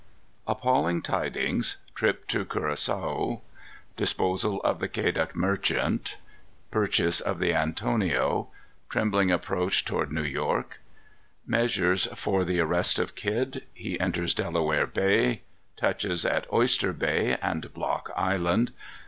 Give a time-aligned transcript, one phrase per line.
[0.47, 1.77] _Appalling Tidings.
[1.93, 3.41] Trip to Curacoa.
[3.95, 6.17] Disposal of the Quedagh Merchant.
[6.71, 8.47] Purchase of the Antonio.
[8.89, 10.79] Trembling Approach toward New York.
[11.45, 13.63] Measures for the Arrest of Kidd.
[13.75, 15.43] He enters Delaware Bay.
[15.77, 18.71] Touches at Oyster Bay and Block Island.